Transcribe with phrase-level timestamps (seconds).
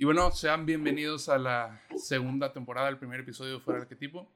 [0.00, 4.30] Y bueno, sean bienvenidos a la segunda temporada del primer episodio de Fuera Arquetipo.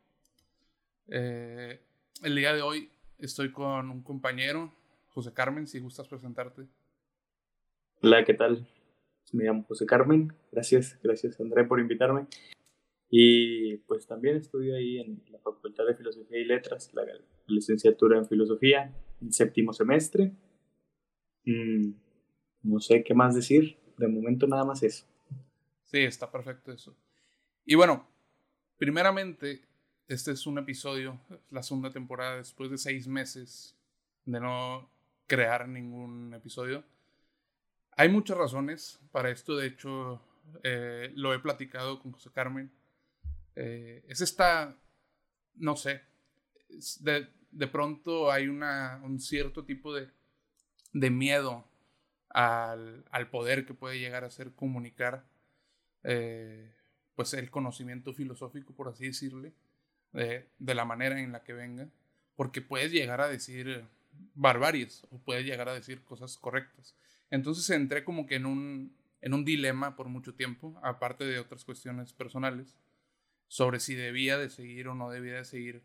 [1.06, 1.78] Eh,
[2.24, 4.72] el día de hoy estoy con un compañero,
[5.10, 6.66] José Carmen, si gustas presentarte.
[8.02, 8.66] Hola, ¿qué tal?
[9.32, 10.32] Me llamo José Carmen.
[10.50, 12.26] Gracias, gracias André por invitarme.
[13.08, 17.04] Y pues también estudio ahí en la Facultad de Filosofía y Letras, la
[17.46, 20.32] licenciatura en Filosofía, en séptimo semestre.
[21.44, 21.92] Mm,
[22.64, 25.11] no sé qué más decir, de momento nada más eso.
[25.92, 26.96] Sí, está perfecto eso.
[27.66, 28.08] Y bueno,
[28.78, 29.60] primeramente,
[30.08, 33.76] este es un episodio, la segunda temporada, después de seis meses
[34.24, 34.90] de no
[35.26, 36.82] crear ningún episodio.
[37.94, 40.22] Hay muchas razones para esto, de hecho,
[40.62, 42.72] eh, lo he platicado con José Carmen.
[43.54, 44.74] Eh, es esta,
[45.56, 46.00] no sé,
[47.00, 50.08] de, de, pronto hay una, un cierto tipo de,
[50.94, 51.68] de miedo
[52.30, 55.30] al, al, poder que puede llegar a ser comunicar
[56.04, 56.72] eh,
[57.14, 59.52] pues el conocimiento filosófico, por así decirle,
[60.12, 61.88] de, de, la manera en la que venga,
[62.36, 63.84] porque puedes llegar a decir
[64.34, 66.94] barbaries o puedes llegar a decir cosas correctas.
[67.30, 71.64] Entonces entré como que en un, en un dilema por mucho tiempo, aparte de otras
[71.64, 72.76] cuestiones personales,
[73.48, 75.82] sobre si debía de seguir o no debía de seguir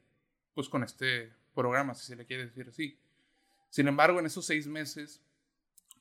[0.53, 2.97] pues con este programa, si se le quiere decir así.
[3.69, 5.21] Sin embargo, en esos seis meses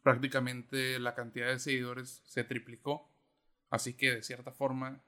[0.03, 3.11] prácticamente la cantidad de seguidores se triplicó
[3.71, 5.01] Así que de cierta forma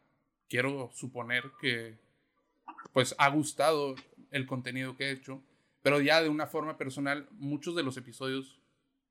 [0.48, 1.96] quiero suponer que
[2.92, 3.94] pues ha gustado
[4.30, 5.42] el contenido que he hecho,
[5.82, 8.58] pero ya de una forma personal muchos de los episodios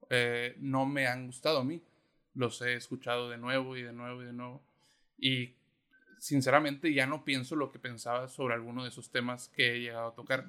[0.10, 1.82] eh, no me han gustado a mí.
[2.34, 4.62] Los he escuchado de nuevo y de nuevo y de nuevo.
[5.18, 5.56] Y
[6.20, 10.10] sinceramente ya no pienso lo que pensaba sobre alguno de esos temas que he llegado
[10.10, 10.46] a tocar.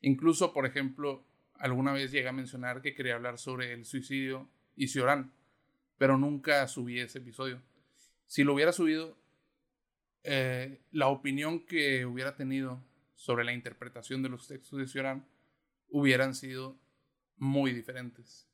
[0.00, 1.24] Incluso, por ejemplo,
[1.58, 5.32] alguna vez llegué a mencionar que quería hablar sobre el suicidio y Ciorán
[5.98, 7.62] pero nunca subí ese episodio.
[8.26, 9.16] Si lo hubiera subido,
[10.22, 12.82] eh, la opinión que hubiera tenido
[13.14, 15.26] sobre la interpretación de los textos de Cioran
[15.88, 16.78] hubieran sido
[17.36, 18.48] muy diferentes.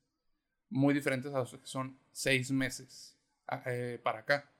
[0.69, 3.17] Muy diferentes a los que son seis meses
[3.65, 4.51] eh, para acá.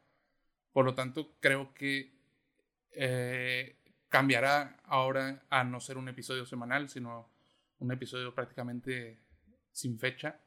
[0.71, 2.13] Por lo tanto, creo que
[2.91, 3.77] eh,
[4.09, 7.29] cambiará ahora a no ser un episodio semanal, sino
[7.79, 9.19] un episodio prácticamente
[9.71, 10.39] sin fecha.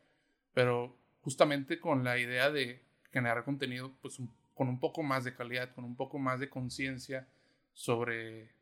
[0.53, 4.21] Pero justamente con la idea de generar contenido pues
[4.55, 7.27] con un poco más de calidad, con un poco más de conciencia
[7.73, 8.53] sobre,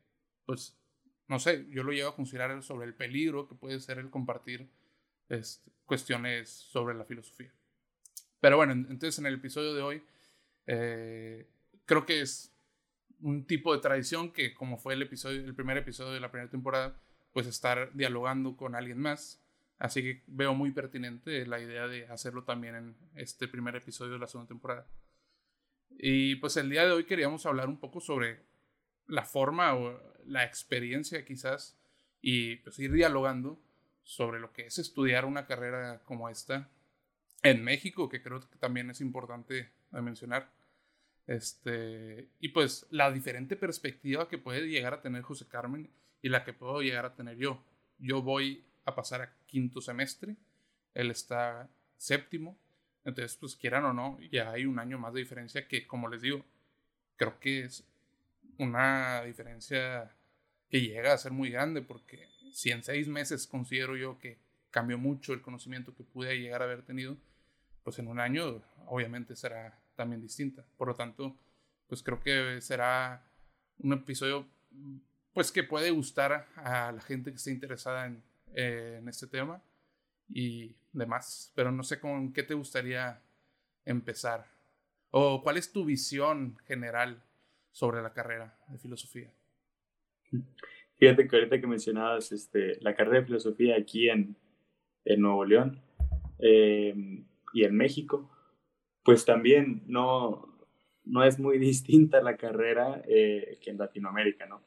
[0.47, 0.75] pues,
[1.28, 4.66] no sé, yo lo llevo a considerar sobre el peligro que puede ser el compartir
[5.28, 7.52] este, cuestiones sobre la filosofía.
[8.41, 10.02] Pero bueno, entonces en el episodio de hoy
[10.66, 11.46] eh,
[11.84, 12.50] creo que es
[13.20, 16.50] un tipo de tradición que como fue el episodio, el primer episodio de la primera
[16.50, 16.98] temporada,
[17.34, 19.44] pues estar dialogando con alguien más
[19.79, 24.19] Así que veo muy pertinente la idea de hacerlo también en este primer episodio de
[24.19, 24.87] la segunda temporada.
[25.91, 28.41] Y pues el día de hoy queríamos hablar un poco sobre
[29.07, 31.77] la forma o la experiencia quizás
[32.21, 33.61] y pues ir dialogando
[34.03, 36.71] sobre lo que es estudiar una carrera como esta
[37.43, 40.51] en México, que creo que también es importante mencionar.
[41.27, 45.91] Este, y pues la diferente perspectiva que puede llegar a tener José Carmen
[46.23, 47.62] y la que puedo llegar a tener yo.
[47.99, 50.34] Yo voy a pasar a quinto semestre,
[50.94, 52.59] él está séptimo,
[53.04, 56.22] entonces pues quieran o no, ya hay un año más de diferencia que como les
[56.22, 56.44] digo,
[57.15, 57.84] creo que es
[58.59, 60.10] una diferencia
[60.69, 64.38] que llega a ser muy grande porque si en seis meses considero yo que
[64.72, 67.16] cambió mucho el conocimiento que pude llegar a haber tenido,
[67.84, 70.64] pues en un año obviamente será también distinta.
[70.76, 71.37] Por lo tanto,
[71.87, 73.22] pues creo que será
[73.78, 74.48] un episodio
[75.32, 78.20] pues que puede gustar a la gente que esté interesada en,
[78.54, 79.62] eh, en este tema
[80.28, 81.53] y demás.
[81.54, 83.20] Pero no sé con qué te gustaría
[83.84, 84.47] empezar.
[85.10, 87.22] ¿O cuál es tu visión general
[87.70, 89.32] sobre la carrera de filosofía?
[90.97, 94.37] Fíjate que ahorita que mencionabas este, la carrera de filosofía aquí en,
[95.19, 95.81] Nuevo León
[96.38, 98.31] em, y en México,
[99.03, 100.54] pues también no,
[101.04, 104.62] no es muy distinta la carrera eh, que en Latinoamérica, ¿no?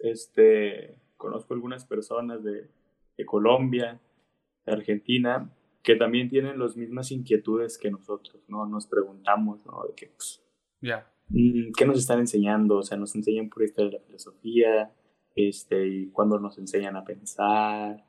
[0.00, 2.68] este, conozco algunas personas de,
[3.16, 3.98] de Colombia,
[4.66, 5.50] de Argentina,
[5.82, 8.66] que también tienen las mismas inquietudes que nosotros, ¿no?
[8.66, 9.84] Nos preguntamos, ¿no?
[9.86, 10.42] De que, pues,
[11.28, 12.76] mm, ¿qué nos están enseñando?
[12.76, 14.92] O sea, nos enseñan por historia de la filosofía,
[15.34, 18.04] este, y cuando nos enseñan a pensar,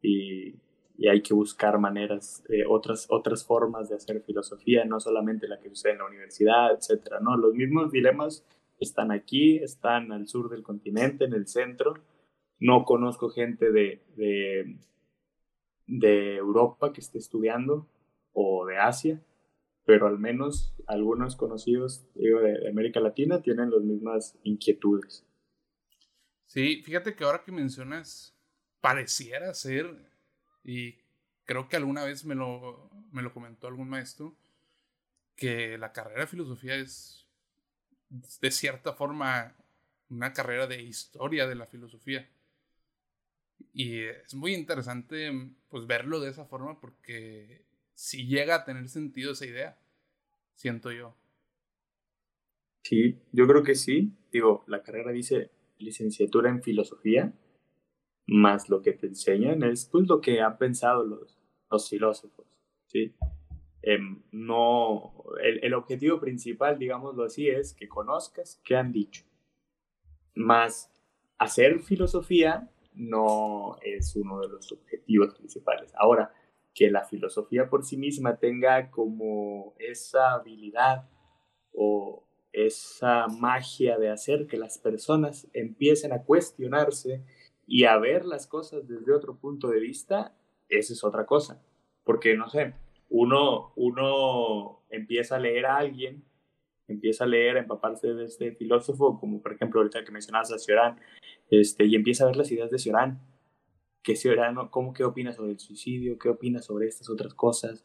[0.00, 0.54] y,
[0.96, 5.60] y hay que buscar maneras, eh, otras, otras formas de hacer filosofía, no solamente la
[5.60, 7.36] que sucede en la universidad, etcétera, ¿no?
[7.36, 8.46] Los mismos dilemas
[8.80, 11.94] están aquí, están al sur del continente, en el centro,
[12.58, 14.02] no conozco gente de,
[15.86, 17.88] de, Europa que esté estudiando
[18.32, 19.20] o de Asia.
[19.84, 25.26] pero al menos algunos conocidos digo, de, América Latina tienen las mismas inquietudes.
[26.46, 28.34] Sí, fíjate que ahora que mencionas,
[28.80, 29.86] pareciera ser,
[30.62, 30.98] y
[31.44, 34.36] creo que alguna vez me lo, me lo comentó algún maestro,
[35.36, 37.26] que la carrera de filosofía es
[38.40, 39.56] de cierta forma
[40.08, 42.28] una carrera de historia de la filosofía.
[43.72, 45.30] Y es muy interesante
[45.68, 47.64] pues verlo de esa forma porque
[47.94, 49.78] si llega a tener sentido esa idea,
[50.54, 51.16] siento yo.
[52.82, 54.12] Sí, yo creo que sí.
[54.30, 57.32] Digo, la carrera dice licenciatura en filosofía,
[58.26, 61.38] más lo que te enseñan es pues lo que han pensado los,
[61.70, 62.46] los filósofos,
[62.86, 63.14] ¿sí?
[63.82, 69.24] Em, no, el, el, objetivo principal, digámoslo así, es que conozcas qué han dicho.
[70.34, 70.90] Más
[71.38, 75.92] hacer filosofía no es uno de los objetivos principales.
[75.96, 76.32] Ahora,
[76.74, 81.08] que la filosofía por sí misma tenga como esa habilidad
[81.72, 87.24] o esa magia de hacer que las personas empiecen a cuestionarse
[87.66, 90.36] y a ver las cosas desde otro punto de vista,
[90.68, 91.62] esa es otra cosa.
[92.04, 92.74] Porque, no sé,
[93.08, 96.24] uno, uno empieza a leer a alguien,
[96.88, 100.58] empieza a leer, a empaparse de este filósofo, como por ejemplo ahorita que mencionabas a
[100.58, 100.98] Ciorán,
[101.50, 103.20] este, y empieza a ver las ideas de Ciorán.
[104.02, 106.18] Que Ciorán, ¿cómo, ¿Qué opina sobre el suicidio?
[106.18, 107.84] ¿Qué opina sobre estas otras cosas?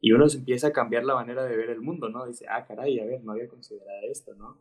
[0.00, 2.26] Y uno se empieza a cambiar la manera de ver el mundo, ¿no?
[2.26, 4.58] Dice, ah, caray, a ver, no había considerado esto, ¿no?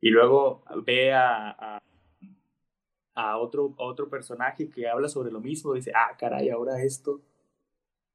[0.00, 1.80] Y luego ve a,
[3.14, 7.22] a, otro, otro personaje que habla sobre lo mismo, dice, ah, caray, ahora esto.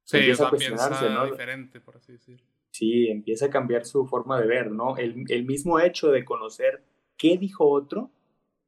[0.04, 1.26] Sí, empieza a cuestionarse, ¿no?
[1.26, 2.46] diferente, por así decirlo.
[2.78, 4.96] Sí, empieza a cambiar su forma de ver, ¿no?
[4.96, 6.84] El, el mismo hecho de conocer
[7.16, 8.08] qué dijo otro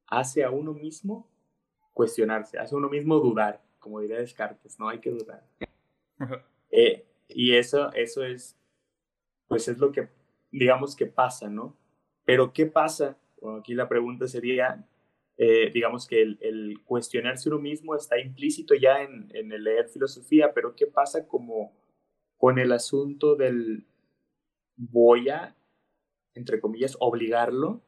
[0.08, 1.28] hace a uno mismo
[1.92, 5.46] cuestionarse, hace a uno mismo dudar, como diría Descartes, no hay que dudar.
[6.72, 8.56] eh, y eso, eso es,
[9.46, 10.08] pues es lo que,
[10.50, 11.76] digamos que pasa, ¿no?
[12.24, 13.16] Pero ¿qué pasa?
[13.40, 14.84] Bueno, aquí la pregunta sería,
[15.36, 19.88] eh, digamos que el, el, cuestionarse uno mismo está implícito ya en, en, el leer
[19.88, 21.72] filosofía, pero ¿qué pasa como
[22.38, 23.86] con el asunto del
[24.90, 25.56] voy a,
[26.34, 27.80] entre comillas, obligarlo?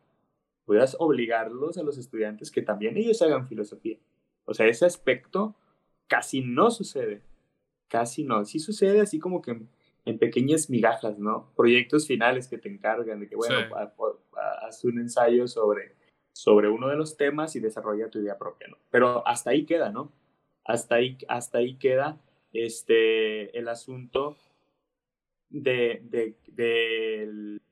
[0.66, 3.98] Voy a obligarlos a los estudiantes que también ellos hagan filosofía.
[4.44, 5.56] O sea, ese aspecto
[6.06, 7.22] casi no sucede
[7.92, 8.44] casi no.
[8.46, 9.60] Sí sucede así como que
[10.06, 11.52] en, pequeñas migajas, ¿no?
[11.54, 13.58] Proyectos finales que te encargan de que, bueno,
[14.62, 15.94] haz un ensayo sobre,
[16.32, 18.78] sobre uno de los temas y desarrolla tu idea propia, ¿no?
[18.90, 20.10] Pero hasta ahí queda, ¿no?
[20.64, 22.18] Hasta ahí, hasta ahí queda
[22.54, 24.38] este, el asunto
[25.52, 27.62] de, de, del,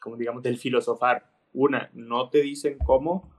[0.00, 1.30] como digamos, del filosofar.
[1.52, 3.32] Una, no te dicen cómo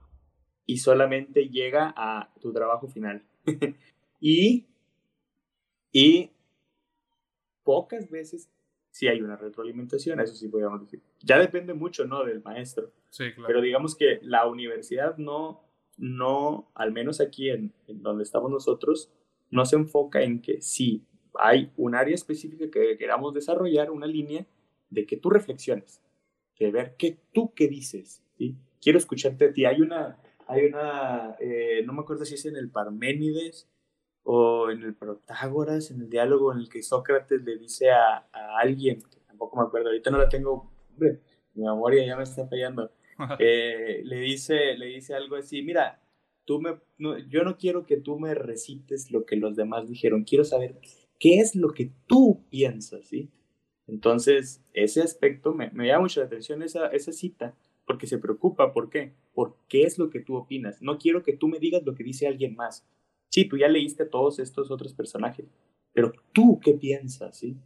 [0.66, 3.22] y solamente llega a tu trabajo final.
[4.20, 4.66] y
[5.92, 6.30] y
[7.62, 8.50] pocas veces
[8.90, 11.02] sí hay una retroalimentación, eso sí podríamos decir.
[11.20, 12.24] Ya depende mucho, ¿no?
[12.24, 12.90] Del maestro.
[13.10, 13.46] Sí, claro.
[13.46, 15.62] Pero digamos que la universidad no,
[15.98, 19.12] no al menos aquí en, donde estamos nosotros,
[19.50, 24.46] no se enfoca en que si hay un área específica que queramos desarrollar, una línea
[24.90, 26.02] de que tú reflexiones,
[26.62, 28.56] de ver qué tú qué dices, ¿sí?
[28.80, 29.64] Quiero escucharte a ti.
[29.64, 33.68] Hay una, hay una, eh, no me acuerdo si es en el Parménides
[34.24, 38.28] o en el Protágoras, en el diálogo en el que Sócrates le dice a,
[38.60, 42.92] alguien, que tampoco me acuerdo, ahorita no la tengo, mi memoria ya me está fallando,
[43.40, 46.00] eh, le, dice, le dice algo así, mira,
[46.44, 46.78] tú me,
[47.28, 50.78] yo no quiero que tú me recites lo que los demás dijeron, quiero saber
[51.22, 53.30] qué es lo que tú piensas, ¿sí?
[53.86, 57.54] Entonces, ese aspecto me, me llama mucho la atención, esa, esa cita,
[57.86, 59.14] porque se preocupa, ¿por qué?
[59.32, 60.82] ¿Por qué es lo que tú opinas?
[60.82, 62.84] No quiero que tú me digas lo que dice alguien más,
[63.28, 65.46] sí, tú ya leíste todos estos otros personajes,
[65.92, 67.56] pero tú qué piensas, ¿sí?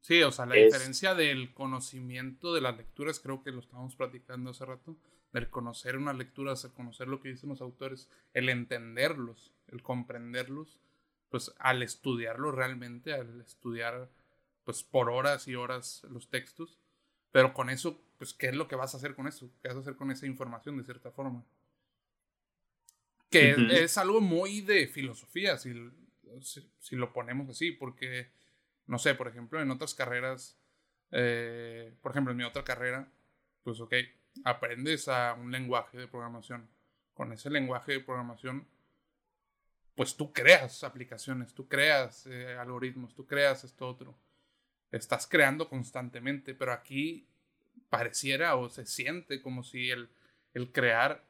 [0.00, 4.50] Sí, o sea, la diferencia del conocimiento de las lecturas, creo que lo estábamos platicando
[4.50, 4.96] hace rato,
[5.32, 10.80] del conocer unas lecturas, el conocer lo que dicen los autores, el entenderlos, el comprenderlos,
[11.30, 14.08] pues al estudiarlo realmente, al estudiar
[14.64, 16.78] pues por horas y horas los textos,
[17.36, 19.50] pero con eso, pues, ¿qué es lo que vas a hacer con eso?
[19.60, 21.44] ¿Qué vas a hacer con esa información de cierta forma?
[23.30, 25.74] Que es, algo muy de filosofía, si,
[26.40, 28.30] si, lo ponemos así, porque,
[28.86, 30.56] no sé, por ejemplo, en otras carreras,
[31.10, 33.06] eh, por ejemplo, en mi otra carrera,
[33.62, 33.94] pues ok,
[34.44, 36.68] aprendes a un lenguaje de programación.
[37.12, 38.66] Con ese lenguaje de programación,
[39.96, 44.16] pues tú creas aplicaciones, tú creas eh, algoritmos, tú creas esto otro.
[44.92, 47.26] Estás creando constantemente, pero aquí
[47.88, 50.08] pareciera o se siente como si el,
[50.54, 51.24] el crear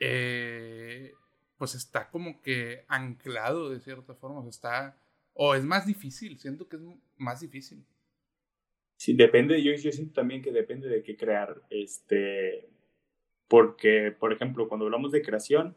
[0.00, 1.12] eh,
[1.56, 4.96] pues está como que anclado de cierta forma, o está,
[5.32, 6.82] o es más difícil, siento que es
[7.16, 7.84] más difícil.
[8.96, 12.68] Sí, depende, yo, yo siento también que depende de qué crear, este,
[13.46, 15.76] porque, por ejemplo, cuando hablamos de creación,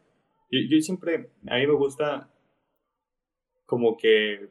[0.50, 2.32] yo, yo siempre, a mí me gusta
[3.66, 4.48] como que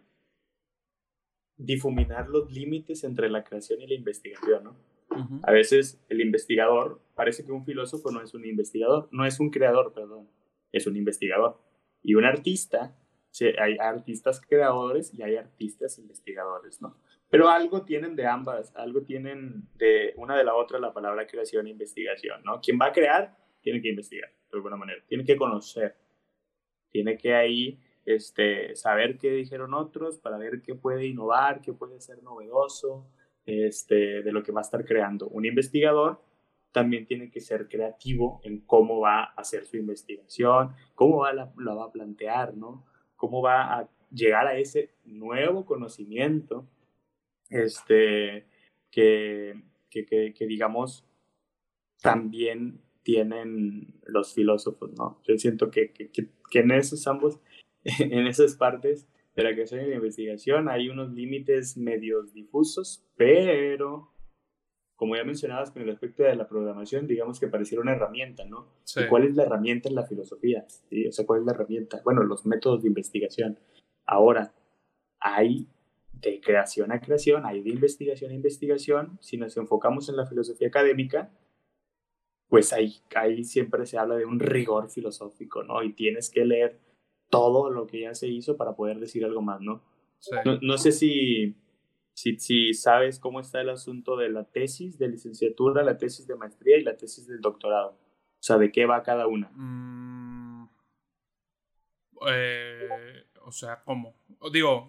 [1.57, 4.77] difuminar los límites entre la creación y la investigación, ¿no?
[5.43, 9.49] A veces el investigador, parece que un filósofo no es un investigador, no es un
[9.49, 10.27] creador, perdón,
[10.73, 11.61] es un investigador.
[12.03, 12.97] Y un artista,
[13.59, 16.97] hay artistas creadores y hay artistas investigadores, ¿no?
[17.29, 21.67] Pero algo tienen de ambas, algo tienen de una de la otra la palabra creación
[21.67, 22.59] e investigación, ¿no?
[22.59, 25.95] Quien va a crear tiene que investigar, de alguna manera, tiene que conocer,
[26.89, 31.99] tiene que ahí este, saber qué dijeron otros para ver qué puede innovar, qué puede
[31.99, 33.07] ser novedoso
[33.45, 35.27] este, de lo que va a estar creando.
[35.27, 36.21] Un investigador
[36.71, 41.51] también tiene que ser creativo en cómo va a hacer su investigación, cómo va la,
[41.57, 42.85] la va a plantear, ¿no?
[43.15, 46.67] Cómo va a llegar a ese nuevo conocimiento
[47.49, 48.45] este,
[48.91, 51.05] que, que, que, digamos,
[52.01, 55.21] también tienen los filósofos, ¿no?
[55.25, 57.39] Yo siento que, que, que, en esos ambos,
[57.83, 64.11] en esas partes de la creación y la investigación hay unos límites medios difusos, pero
[64.95, 68.69] como ya mencionabas con el aspecto de la programación, digamos que pareciera una herramienta, ¿no?
[69.09, 70.65] ¿Cuál es la herramienta en la filosofía?
[70.67, 71.05] ¿Sí?
[71.05, 72.01] O sea, ¿cuál es la herramienta?
[72.03, 73.59] Bueno, los métodos de investigación.
[74.05, 74.53] Ahora,
[75.19, 75.67] hay
[76.13, 79.19] de creación a creación, hay de investigación a investigación.
[79.21, 81.29] Si nos enfocamos en la filosofía académica,
[82.49, 85.83] pues ahí, ahí siempre se habla de un rigor filosófico, ¿no?
[85.83, 86.79] Y tienes que leer
[87.29, 89.83] todo lo que ya se hizo para poder decir algo más, ¿no?
[90.43, 91.55] No, no, sé si,
[92.13, 96.35] si, si, sabes cómo está el asunto de la tesis de licenciatura, la tesis de
[96.35, 97.89] maestría y la tesis del doctorado.
[97.89, 99.51] O sea, ¿de qué va cada una?
[99.53, 100.67] Mm,
[102.27, 104.15] eh, o sea, ¿cómo?
[104.51, 104.87] Digo,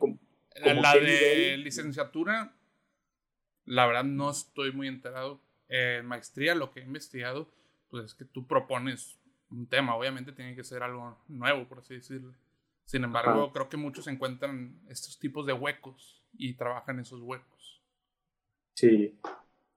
[0.63, 2.57] la de licenciatura,
[3.65, 5.41] la verdad no estoy muy enterado.
[5.69, 7.49] En maestría, lo que he investigado,
[7.89, 9.19] pues es que tú propones
[9.51, 9.97] un tema.
[9.97, 12.35] Obviamente tiene que ser algo nuevo, por así decirlo.
[12.85, 17.83] Sin embargo, creo que muchos encuentran estos tipos de huecos y trabajan esos huecos.
[18.75, 19.19] Sí,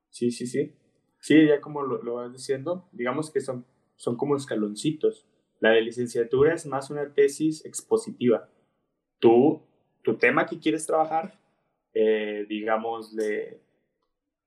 [0.10, 0.75] sí, sí, sí.
[1.19, 3.65] Sí, ya como lo, lo vas diciendo, digamos que son,
[3.96, 5.25] son como escaloncitos.
[5.60, 8.48] La de licenciatura es más una tesis expositiva.
[9.17, 9.63] Tú
[10.01, 11.39] tu tema que quieres trabajar,
[11.93, 13.62] eh, digamos, de,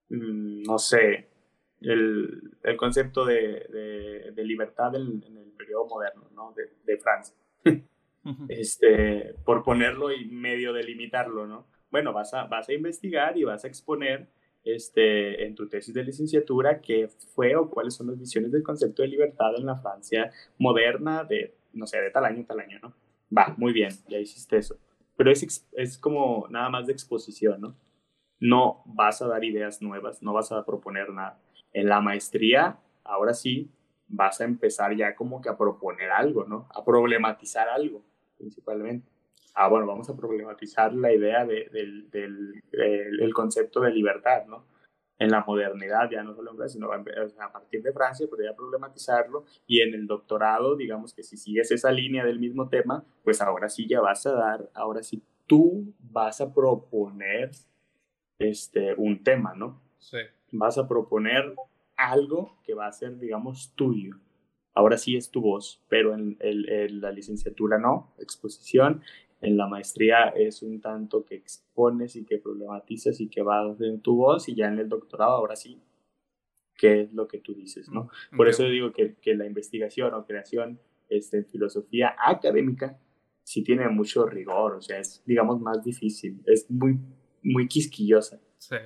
[0.08, 1.28] mm, no sé,
[1.82, 6.52] el, el concepto de, de, libertad en, en, el periodo moderno, ¿no?
[6.52, 7.36] De, de Francia.
[8.48, 11.66] este, por ponerlo y medio delimitarlo, ¿no?
[11.90, 14.28] Bueno, vas a, vas a investigar y vas a exponer
[14.64, 19.02] este, en tu tesis de licenciatura qué fue o cuáles son las visiones del concepto
[19.02, 22.94] de libertad en la Francia moderna de, no sé, de tal año, tal año, ¿no?
[23.36, 24.78] Va, muy bien, ya hiciste eso
[25.16, 27.76] pero es, es como nada más de exposición, ¿no?
[28.40, 31.38] No vas a dar ideas nuevas, no vas a proponer nada.
[31.72, 33.70] En la maestría, ahora sí,
[34.08, 36.68] vas a empezar ya como que a proponer algo, ¿no?
[36.74, 38.02] A problematizar algo,
[38.36, 39.08] principalmente.
[39.54, 44.72] Ah, bueno, vamos a problematizar la idea de, del, del, del concepto de libertad, ¿no?
[45.22, 49.44] en la modernidad, ya no solo en Francia, sino a partir de Francia, podría problematizarlo
[49.66, 53.68] y en el doctorado, digamos que si sigues esa línea del mismo tema, pues ahora
[53.68, 57.50] sí ya vas a dar, ahora sí tú vas a proponer
[58.38, 59.80] este, un tema, ¿no?
[59.98, 60.18] Sí.
[60.52, 61.54] Vas a proponer
[61.96, 64.16] algo que va a ser, digamos, tuyo.
[64.74, 69.02] Ahora sí es tu voz, pero en, en la licenciatura no, exposición,
[69.42, 74.00] en la maestría es un tanto que expones y que problematizas y que vas en
[74.00, 75.82] tu voz y ya en el doctorado ahora sí,
[76.76, 77.90] ¿qué es lo que tú dices?
[77.90, 78.08] ¿no?
[78.36, 82.98] Por eso digo que, que, la investigación o creación este, en filosofía académica
[83.42, 86.98] sí tiene mucho rigor, o sea, es digamos más difícil, es muy,
[87.42, 88.40] muy quisquillosa.
[88.58, 88.76] Sí.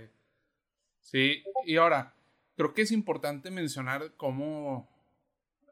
[1.06, 2.16] Sí, y ahora,
[2.56, 4.90] creo que es importante mencionar cómo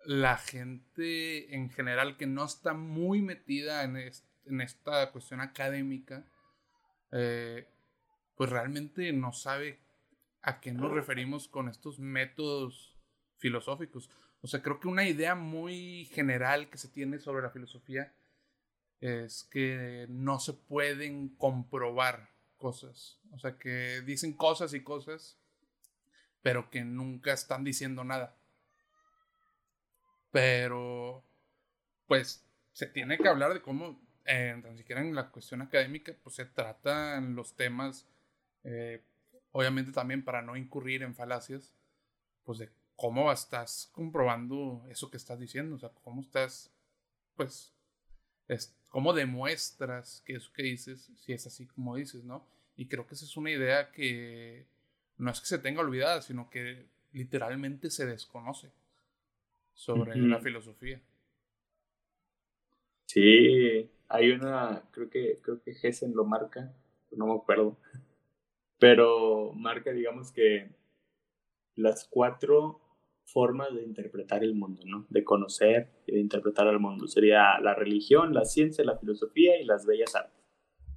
[0.04, 6.24] la gente en general que no está muy metida en esta cuestión académica,
[7.10, 7.66] eh,
[8.36, 9.80] pues realmente no sabe
[10.40, 12.96] a qué nos referimos con estos métodos
[13.38, 14.10] filosóficos.
[14.40, 18.14] O sea, creo que una idea muy general que se tiene sobre la filosofía
[19.00, 22.33] es que no se pueden comprobar
[22.64, 23.21] cosas.
[23.33, 25.38] O sea, que dicen cosas y cosas,
[26.40, 28.38] pero que nunca están diciendo nada.
[30.30, 31.23] Pero,
[32.06, 32.42] pues,
[32.73, 36.47] se tiene que hablar de cómo eh, ni siquiera en la cuestión académica, pues se
[36.47, 38.09] tratan los temas,
[38.62, 39.04] eh,
[39.52, 41.75] obviamente también para no incurrir en falacias,
[42.44, 46.73] pues de cómo estás comprobando eso que estás diciendo, o sea, cómo estás,
[47.37, 47.75] pues,
[48.49, 52.53] es, cómo demuestras que eso que dices, si es así como dices, ¿no?
[52.76, 54.66] Y creo que esa es una idea que
[55.18, 58.72] no es que se tenga olvidada, sino que literalmente se desconoce
[59.74, 61.00] sobre la filosofía.
[63.06, 66.72] Sí, hay una, creo que, creo que Hessen lo marca,
[67.12, 67.76] no me acuerdo,
[68.78, 70.68] pero marca, digamos que
[71.76, 72.80] las cuatro
[73.24, 75.06] formas de interpretar el mundo, ¿no?
[75.08, 77.06] De conocer y de interpretar el mundo.
[77.06, 80.33] Sería la religión, la ciencia, la filosofía y las bellas artes.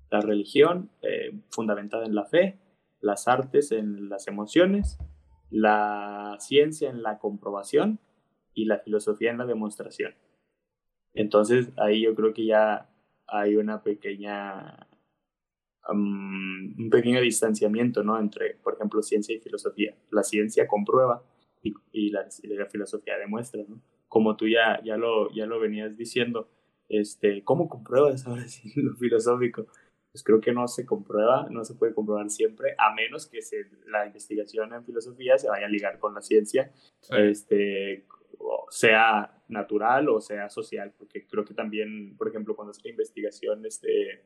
[0.10, 2.60] La religión, eh, fundamentada en la fe,
[3.02, 4.98] las artes en las emociones,
[5.50, 8.00] la ciencia en la comprobación
[8.54, 10.16] y la filosofía en la demostración.
[11.14, 12.90] Entonces ahí yo creo que ya
[13.28, 14.88] hay una pequeña
[15.90, 18.20] un pequeño distanciamiento ¿no?
[18.20, 19.96] entre, por ejemplo, ciencia y filosofía.
[20.12, 21.24] La ciencia comprueba
[21.64, 22.28] y, la,
[22.70, 23.64] filosofía demuestra.
[24.08, 26.50] Como tú ya, ya, lo, ya lo venías diciendo,
[26.90, 29.68] este, ¿cómo compruebas ahora sí lo filosófico?
[30.18, 33.68] Pues creo que no se comprueba, no se puede comprobar siempre, a menos que se,
[33.86, 36.72] la investigación en filosofía se vaya a ligar con la ciencia,
[37.12, 38.08] este,
[38.72, 44.24] sea natural o sea social, porque creo que también, por ejemplo, cuando la investigación este,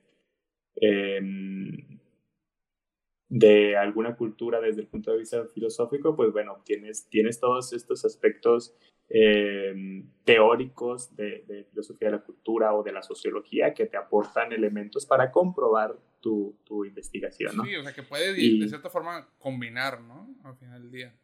[3.27, 8.05] de alguna cultura desde el punto de vista filosófico, pues bueno, tienes, tienes todos estos
[8.05, 8.73] aspectos
[9.13, 15.05] em, teóricos de, filosofía de la cultura o de la sociología que te aportan elementos
[15.05, 17.65] para comprobar tu, tu investigación, ¿no?
[17.65, 20.33] Sí, o sea, que puede de cierta forma combinar, ¿no?
[20.43, 21.15] Al final del día.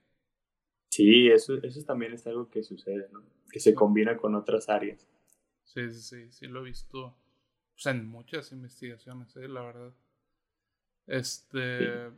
[0.90, 3.24] Sí, eso, eso también es algo que sucede, ¿no?
[3.52, 5.08] Que se combina con otras áreas.
[5.64, 7.16] Sí, sí, sí, sí, lo he visto
[7.78, 9.48] o sea, en muchas investigaciones, ¿eh?
[9.48, 9.94] la verdad.
[11.06, 12.12] Este.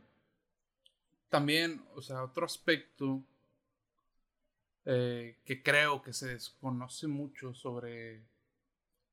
[1.28, 3.22] También, o sea, otro aspecto
[4.92, 8.24] eh, que creo que se desconoce mucho sobre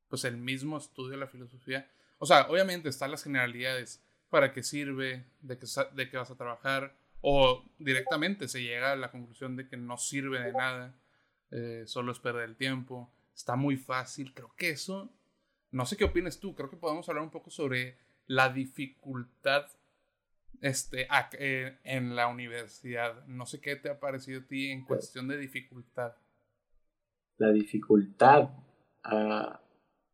[0.07, 1.88] pues el mismo estudio de la filosofía.
[2.17, 6.36] O sea, obviamente están las generalidades, para qué sirve, de qué, de qué vas a
[6.36, 10.96] trabajar, o directamente se llega a la conclusión de que no sirve de nada,
[11.51, 14.34] eh, solo es perder el tiempo, está muy fácil.
[14.34, 15.12] Creo que eso
[15.69, 19.67] no sé qué opinas tú, creo que podemos hablar un poco sobre la dificultad
[20.62, 21.08] este,
[21.39, 23.26] eh, en la universidad.
[23.28, 26.13] No sé qué te ha parecido a ti en cuestión de dificultad.
[27.38, 28.50] La dificultad.
[29.04, 29.62] Ah,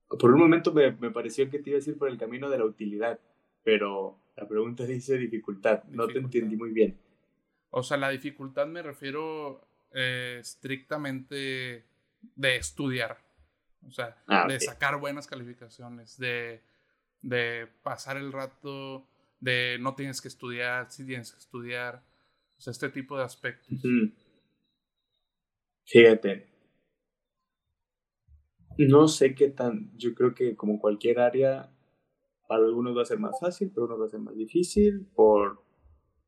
[0.08, 2.58] por un momento me, me, pareció que te iba a decir por el camino de
[2.58, 3.20] la utilidad,
[3.64, 5.84] pero la pregunta dice dificultad.
[5.86, 6.98] No te entendí muy bien.
[7.70, 11.86] O sea, la dificultad me refiero eh, estrictamente
[12.36, 13.18] de estudiar.
[13.88, 16.62] O sea, ah, de sacar buenas calificaciones, de,
[17.22, 19.06] de pasar el rato,
[19.44, 22.02] de no tienes que estudiar, sí tienes que estudiar.
[22.58, 23.82] O sea, este tipo de aspectos.
[25.86, 26.48] Fíjate.
[28.78, 29.92] No sé qué tan.
[29.98, 31.70] Yo creo que como cualquier área,
[32.48, 35.62] para algunos va a ser más fácil, para otros va a ser más difícil, por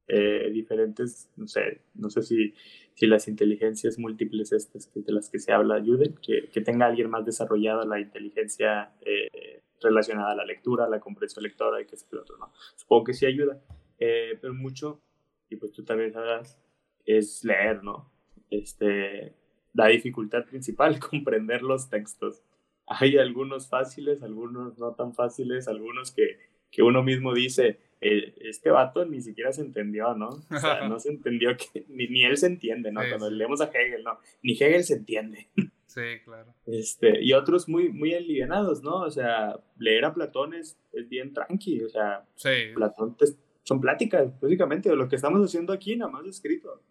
[0.07, 2.53] eh, diferentes, no sé, no sé si,
[2.95, 7.09] si las inteligencias múltiples estas de las que se habla ayuden, que, que tenga alguien
[7.09, 11.97] más desarrollada la inteligencia eh, relacionada a la lectura, a la comprensión lectora y que
[11.97, 12.51] sé otro, ¿no?
[12.75, 13.61] Supongo que sí ayuda,
[13.99, 15.01] eh, pero mucho,
[15.49, 16.57] y pues tú también sabrás,
[17.05, 18.09] es leer, ¿no?
[18.49, 19.35] Este,
[19.73, 22.41] la dificultad principal, comprender los textos.
[22.87, 26.39] Hay algunos fáciles, algunos no tan fáciles, algunos que,
[26.71, 30.29] que uno mismo dice, este vato ni siquiera se entendió, ¿no?
[30.29, 33.01] O sea, no se entendió que ni, ni él se entiende, ¿no?
[33.07, 35.47] Cuando leemos a Hegel, no, ni Hegel se entiende.
[35.85, 36.53] Sí, claro.
[36.65, 39.01] Este, y otros muy, muy alivianados, ¿no?
[39.01, 42.25] O sea, leer a Platón es, es bien tranqui, o sea,
[42.73, 43.15] Platón
[43.63, 46.83] son pláticas, básicamente, lo que estamos haciendo aquí, nada más escrito.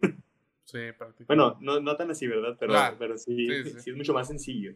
[0.65, 1.25] Sí, prácticamente.
[1.27, 2.57] Bueno, no, no tan así, ¿verdad?
[2.59, 3.47] Pero, pero sí,
[3.79, 4.73] sí, es mucho más sencillo.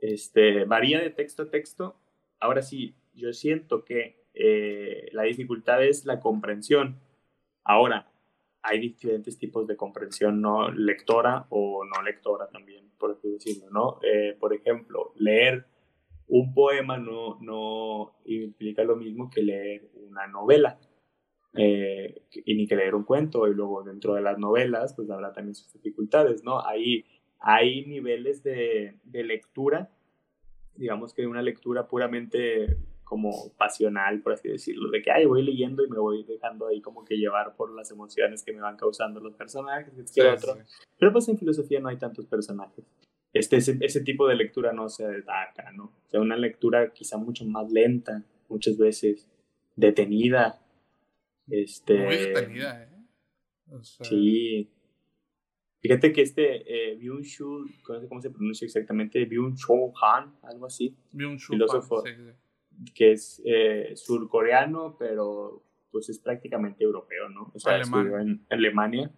[0.00, 1.96] Este, varía de texto a texto.
[2.40, 7.00] Ahora sí, yo siento que eh, la dificultad es la comprensión.
[7.64, 8.10] Ahora,
[8.62, 13.98] hay diferentes tipos de comprensión no lectora o no lectora también, por así decirlo, ¿no?
[14.02, 15.66] Eh, por ejemplo, leer
[16.28, 20.78] un poema no, no implica lo mismo que leer una novela.
[21.54, 25.34] Eh, y ni que leer un cuento y luego dentro de las novelas pues habrá
[25.34, 26.64] también sus dificultades, ¿no?
[26.66, 27.04] Hay,
[27.40, 29.90] hay niveles de, de lectura,
[30.74, 32.78] digamos que una lectura puramente
[33.12, 36.80] como pasional, por así decirlo, de que, ay, voy leyendo y me voy dejando ahí
[36.80, 39.92] como que llevar por las emociones que me van causando los personajes,
[40.34, 40.56] otro.
[40.98, 42.86] Pero pues en filosofía no hay tantos personajes.
[43.34, 45.84] Este, ese, ese, tipo de lectura no se destaca, ¿no?
[45.84, 49.28] O sea, una lectura quizá mucho más lenta, muchas veces,
[49.76, 50.58] detenida.
[51.50, 52.88] Este, Muy detenida, ¿eh?
[53.82, 54.70] Sí.
[55.80, 60.96] Fíjate que este eh, Byung-Chul, no sé cómo se pronuncia exactamente, Byung-Chul Han, algo así.
[61.12, 62.02] Byung-Chul filósofo,
[62.94, 67.52] que es eh, surcoreano, pero pues es prácticamente europeo, ¿no?
[67.54, 69.10] O sea, estudió en Alemania,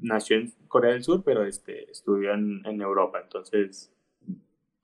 [0.00, 3.90] nació en Corea del Sur, pero este, estudió en, en Europa, entonces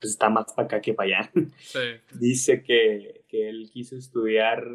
[0.00, 1.32] pues está más para acá que para allá.
[2.18, 4.66] Dice que, que él quiso estudiar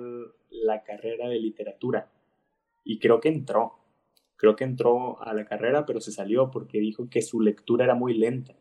[0.52, 2.12] la carrera de literatura.
[2.84, 3.80] Y creo que entró,
[4.36, 7.96] creo que entró a la carrera, pero se salió porque dijo que su lectura era
[7.96, 8.56] muy lenta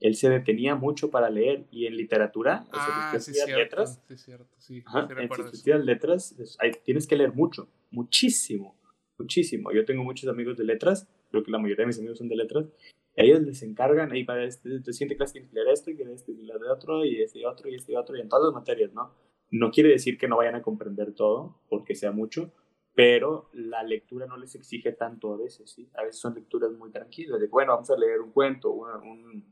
[0.00, 4.82] él se detenía mucho para leer y en literatura, ah, sí, letras, sí, cierto, sí,
[5.70, 6.34] en letras
[6.84, 8.74] tienes que leer mucho, muchísimo,
[9.18, 9.70] muchísimo.
[9.72, 12.36] Yo tengo muchos amigos de letras, creo que la mayoría de mis amigos son de
[12.36, 12.66] letras,
[13.14, 15.94] y ellos les encargan, ahí para este, este siguiente clase tienes que leer esto, y
[15.94, 18.28] leer esto, y leer otro, y este y otro, y este y otro, y en
[18.28, 19.14] todas las materias, ¿no?
[19.50, 22.52] No quiere decir que no vayan a comprender todo, porque sea mucho,
[22.94, 25.90] pero la lectura no les exige tanto a veces, ¿sí?
[25.94, 29.44] A veces son lecturas muy tranquilas, de bueno, vamos a leer un cuento, un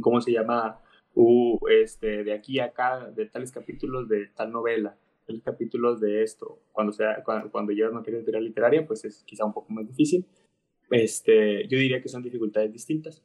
[0.00, 0.80] ¿cómo se llama?
[1.14, 4.96] Uh, este, de aquí a acá, de tales capítulos de tal novela,
[5.26, 6.60] tales capítulos de esto.
[6.72, 10.26] Cuando, sea, cuando, cuando llevas materia teoría literaria, pues es quizá un poco más difícil.
[10.90, 13.22] Este, yo diría que son dificultades distintas.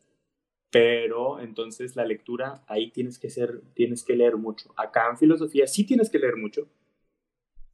[0.73, 4.73] Pero entonces la lectura, ahí tienes que, ser, tienes que leer mucho.
[4.75, 6.67] Acá en filosofía sí tienes que leer mucho,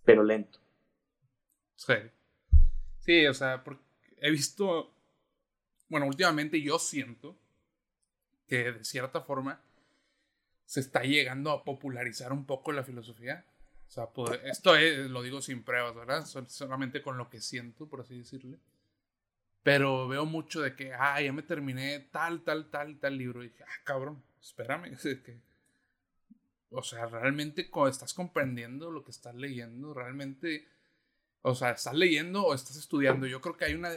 [0.04, 0.60] pero lento.
[1.78, 1.94] Sí.
[3.00, 3.82] Sí, o sea, porque
[4.18, 4.94] he visto,
[5.88, 7.38] bueno, últimamente yo siento
[8.50, 9.62] que de cierta forma
[10.66, 13.46] se está llegando a popularizar un poco la filosofía.
[13.88, 14.10] O sea,
[14.44, 14.76] esto
[15.08, 16.26] lo digo sin pruebas, ¿verdad?
[16.26, 18.60] Solamente con lo que siento, por así decirle.
[19.64, 23.44] Pero veo mucho de que, ah, ya me terminé tal, tal, tal, tal libro.
[23.44, 24.96] Y dije, ah, cabrón, espérame.
[26.72, 30.68] o sea, realmente estás comprendiendo lo que estás leyendo, realmente,
[31.42, 33.28] o sea, estás leyendo o estás estudiando.
[33.28, 33.92] Yo creo que hay una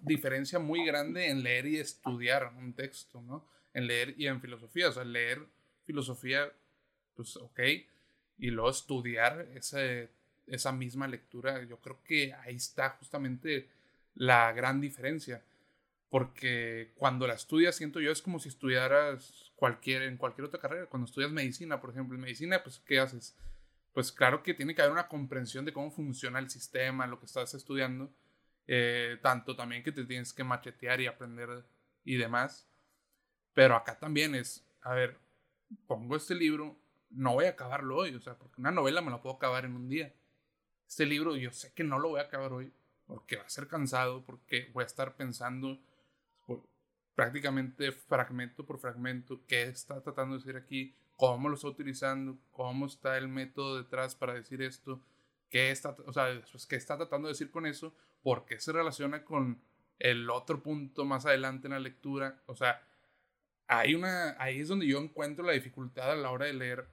[0.00, 3.44] diferencia muy grande en leer y estudiar un texto, ¿no?
[3.74, 4.88] En leer y en filosofía.
[4.88, 5.46] O sea, leer
[5.84, 6.52] filosofía,
[7.14, 7.60] pues ok,
[8.38, 10.10] y luego estudiar ese,
[10.46, 13.68] esa misma lectura, yo creo que ahí está justamente
[14.14, 15.42] la gran diferencia.
[16.08, 20.86] Porque cuando la estudias, siento yo, es como si estudiaras cualquier, en cualquier otra carrera.
[20.86, 23.36] Cuando estudias medicina, por ejemplo, en medicina, pues, ¿qué haces?
[23.92, 27.26] Pues claro que tiene que haber una comprensión de cómo funciona el sistema, lo que
[27.26, 28.10] estás estudiando.
[28.66, 31.64] Eh, tanto también que te tienes que machetear y aprender
[32.04, 32.66] y demás.
[33.60, 35.18] Pero acá también es, a ver,
[35.86, 36.78] pongo este libro,
[37.10, 39.76] no voy a acabarlo hoy, o sea, porque una novela me la puedo acabar en
[39.76, 40.14] un día.
[40.88, 42.72] Este libro yo sé que no lo voy a acabar hoy,
[43.06, 45.78] porque va a ser cansado, porque voy a estar pensando
[47.14, 52.86] prácticamente fragmento por fragmento qué está tratando de decir aquí, cómo lo está utilizando, cómo
[52.86, 55.02] está el método detrás para decir esto,
[55.50, 56.28] qué está, o sea,
[56.66, 57.92] qué está tratando de decir con eso,
[58.22, 59.60] por qué se relaciona con
[59.98, 62.86] el otro punto más adelante en la lectura, o sea,
[63.70, 66.88] hay una, ahí es donde yo encuentro la dificultad a la hora de leer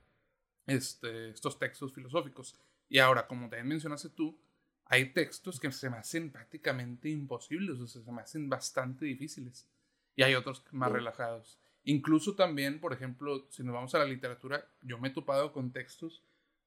[0.68, 2.56] este, estos textos filosóficos.
[2.88, 4.40] Y ahora, como también mencionaste tú,
[4.86, 9.68] hay textos que se me hacen prácticamente imposibles, o sea, se me hacen bastante difíciles.
[10.16, 11.60] Y hay otros más relajados.
[11.84, 15.72] Incluso también, por ejemplo, si nos vamos a la literatura, yo me he topado con
[15.72, 16.24] textos.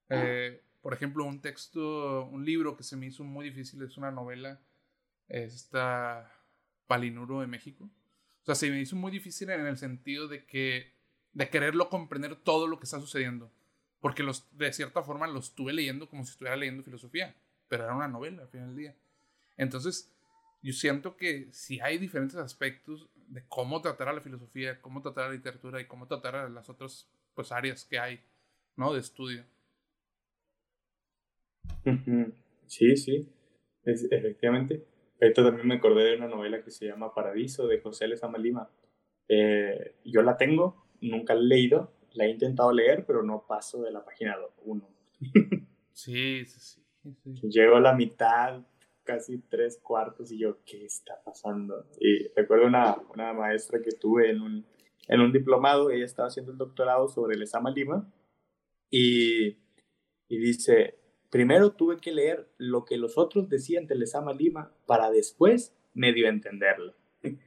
[0.09, 4.11] Eh, por ejemplo, un texto, un libro que se me hizo muy difícil es una
[4.11, 4.61] novela,
[5.29, 6.33] esta
[6.89, 7.89] Palinuro de México.
[8.43, 10.93] O sea, se me hizo muy difícil en el sentido de que,
[11.33, 13.53] de quererlo comprender todo lo que está sucediendo.
[14.01, 17.35] Porque los, de cierta forma lo estuve leyendo como si estuviera leyendo filosofía,
[17.69, 18.97] pero era una novela al final del día.
[19.57, 20.11] Entonces,
[20.63, 25.25] yo siento que si hay diferentes aspectos de cómo tratar a la filosofía, cómo tratar
[25.25, 28.21] a la literatura y cómo tratar a las otras pues, áreas que hay,
[28.77, 28.93] ¿no?
[28.93, 29.45] De estudio.
[32.67, 33.33] Sí, sí,
[33.85, 34.85] es, efectivamente.
[35.21, 38.71] Ahorita también me acordé de una novela que se llama Paradiso de José Lezama Lima.
[39.29, 43.83] Eh, yo la tengo, nunca la he leído, la he intentado leer, pero no paso
[43.83, 44.89] de la página 1.
[45.93, 48.63] sí, sí, sí, Llego a la mitad,
[49.05, 51.87] casi tres cuartos, y yo, ¿qué está pasando?
[52.01, 54.67] Y recuerdo una, una maestra que tuve en un,
[55.07, 58.11] en un diplomado, ella estaba haciendo el doctorado sobre Lezama Lima,
[58.91, 59.59] y,
[60.29, 61.00] y dice,
[61.31, 66.29] Primero tuve que leer lo que los otros decían de Lesama Lima para después medio
[66.29, 66.95] entenderlo.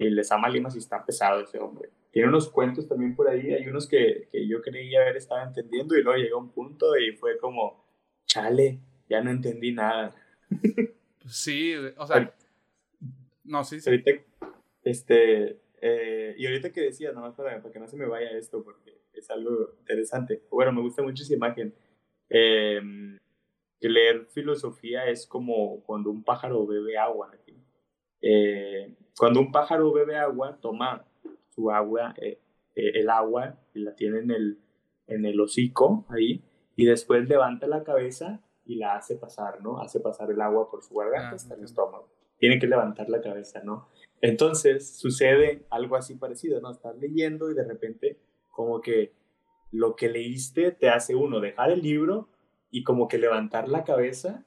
[0.00, 1.90] Y Lesama Lima sí está pesado ese hombre.
[2.12, 5.96] Tiene unos cuentos también por ahí, hay unos que, que yo creía haber estado entendiendo
[5.96, 7.84] y luego llegó un punto y fue como,
[8.24, 10.14] chale, ya no entendí nada.
[11.26, 12.34] Sí, o sea,
[13.44, 13.90] no, sí, sí.
[13.90, 14.12] Ahorita,
[14.82, 18.62] este, eh, y ahorita que decía, nomás para, para que no se me vaya esto,
[18.64, 20.42] porque es algo interesante.
[20.50, 21.74] Bueno, me gusta mucho esa imagen
[22.30, 22.80] eh,
[23.80, 27.30] leer filosofía es como cuando un pájaro bebe agua.
[28.20, 31.04] Eh, cuando un pájaro bebe agua, toma
[31.50, 32.40] su agua, eh,
[32.74, 34.58] eh, el agua, y la tiene en el,
[35.06, 36.42] en el hocico ahí,
[36.76, 39.80] y después levanta la cabeza y la hace pasar, ¿no?
[39.80, 42.08] Hace pasar el agua por su garganta ah, hasta el estómago.
[42.38, 43.88] Tiene que levantar la cabeza, ¿no?
[44.20, 46.70] Entonces sucede algo así parecido, ¿no?
[46.70, 48.18] Estás leyendo y de repente
[48.50, 49.12] como que
[49.70, 52.28] lo que leíste te hace uno dejar el libro
[52.70, 54.44] y como que levantar la cabeza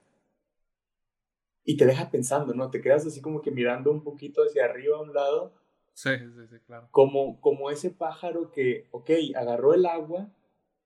[1.64, 2.70] y te deja pensando, ¿no?
[2.70, 5.54] Te quedas así como que mirando un poquito hacia arriba a un lado.
[5.94, 6.88] Sí, sí, sí, claro.
[6.92, 10.30] Como, como ese pájaro que, ok, agarró el agua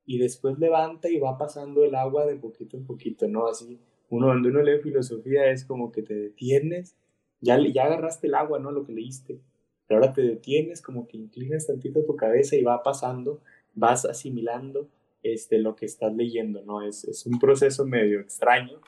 [0.06, 3.48] y después levanta y va pasando el agua de poquito en poquito, ¿no?
[3.48, 6.96] Así, uno cuando uno lee filosofía es como que te detienes,
[7.40, 8.72] ya, ya agarraste el agua, ¿no?
[8.72, 9.40] Lo que leíste,
[9.88, 13.42] pero ahora te detienes, como que inclinas tantito tu cabeza y va pasando,
[13.76, 14.90] vas asimilando
[15.22, 16.82] este, lo que estás leyendo, ¿no?
[16.82, 18.82] Es, es un proceso medio extraño,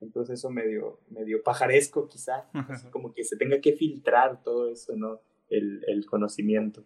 [0.00, 2.48] un proceso medio, medio pajaresco quizá,
[2.90, 5.20] como que se tenga que filtrar todo eso, ¿no?
[5.48, 6.84] El, el conocimiento.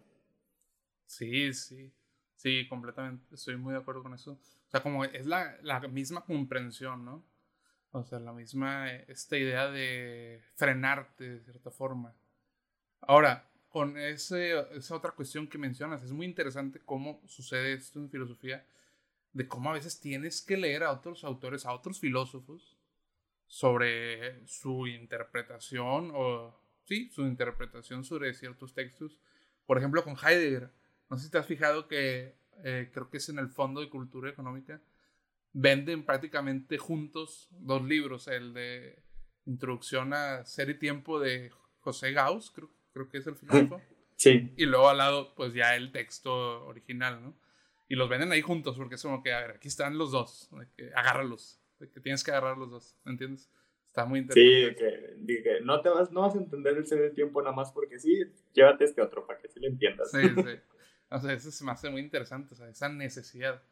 [1.05, 1.91] Sí, sí,
[2.35, 4.33] sí, completamente, estoy muy de acuerdo con eso.
[4.33, 7.25] O sea, como es la, la misma comprensión, ¿no?
[7.91, 12.15] O sea, la misma, esta idea de frenarte de cierta forma.
[13.01, 18.09] Ahora, con ese, esa otra cuestión que mencionas, es muy interesante cómo sucede esto en
[18.09, 18.65] filosofía,
[19.31, 22.75] de cómo a veces tienes que leer a otros autores, a otros filósofos,
[23.49, 26.55] sobre su interpretación o,
[26.85, 29.19] sí, su interpretación sobre ciertos textos.
[29.65, 30.71] Por ejemplo, con Heidegger.
[31.09, 33.89] No sé si te has fijado que eh, creo que es en el Fondo de
[33.89, 34.79] Cultura Económica.
[35.51, 39.01] Venden prácticamente juntos dos libros, el de
[39.45, 43.81] Introducción a Ser y Tiempo de José Gauss, creo, creo que es el filósofo.
[44.15, 44.53] Sí.
[44.57, 47.35] Y luego al lado, pues ya el texto original, ¿no?
[47.87, 50.49] Y los venden ahí juntos, porque es como que, a ver, aquí están los dos,
[50.75, 53.49] que agárralos, que tienes que agarrar los dos, ¿me entiendes?
[53.87, 55.15] Está muy interesante.
[55.25, 57.71] Sí, que, no te vas, no vas a entender el ser del tiempo nada más
[57.71, 58.21] porque sí,
[58.53, 60.11] llévate este otro para que sí lo entiendas.
[60.11, 60.59] Sí, sí.
[61.09, 63.63] O sea, eso se me hace muy interesante, o sea, esa necesidad.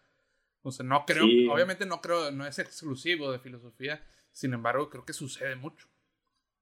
[0.63, 5.05] O sea, no creo, obviamente no creo, no es exclusivo de filosofía, sin embargo, creo
[5.05, 5.87] que sucede mucho.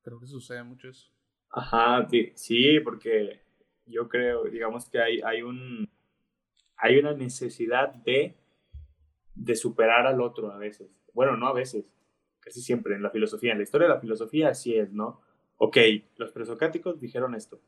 [0.02, 1.15] Creo que sucede mucho eso.
[1.58, 3.40] Ajá, sí, porque
[3.86, 5.90] yo creo, digamos que hay, hay un,
[6.76, 8.36] hay una necesidad de,
[9.36, 10.90] de superar al otro a veces.
[11.14, 11.86] Bueno, no a veces,
[12.42, 13.54] casi siempre en la filosofía.
[13.54, 15.22] En la historia de la filosofía así es, ¿no?
[15.58, 15.78] Ok,
[16.18, 17.62] los presocráticos dijeron esto.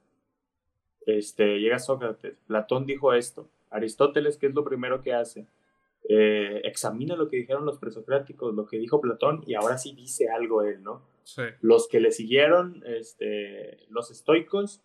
[1.06, 3.50] Este, llega Sócrates, Platón dijo esto.
[3.69, 5.47] Aristóteles, ¿qué es lo primero que hace?
[6.10, 10.28] Eh, examina lo que dijeron los presocráticos, lo que dijo Platón, y ahora sí dice
[10.30, 11.04] algo él, ¿no?
[11.27, 11.41] Sí.
[11.59, 14.81] Los que le siguieron, este, los estoicos,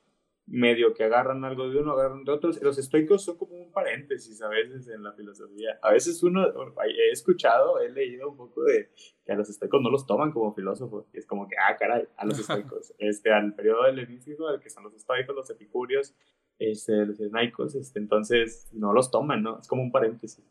[0.46, 2.60] medio que agarran algo de uno, agarran de otros.
[2.60, 5.78] Los estoicos son como un paréntesis a veces en la filosofía.
[5.82, 6.44] A veces uno,
[6.84, 8.90] he escuchado, he leído un poco de
[9.24, 11.06] que a los estoicos no los toman como filósofos.
[11.12, 12.92] Y es como que, ah, caray, a los estoicos.
[12.98, 16.12] este, al periodo helenístico, al que son los estoicos, los epicúreos,
[16.58, 19.60] este, los enaicos, este, entonces no los toman, ¿no?
[19.60, 20.44] Es como un paréntesis.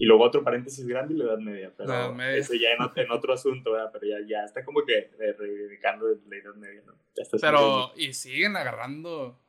[0.00, 3.72] Y luego otro paréntesis grande y la Edad Media, pero eso ya en, otro asunto,
[3.72, 3.90] ¿verdad?
[3.92, 6.94] Pero ya, ya está como que reivindicando la Edad Media, ¿no?
[7.40, 9.40] pero, y siguen agarrando